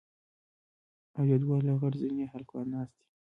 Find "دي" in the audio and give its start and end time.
2.99-3.05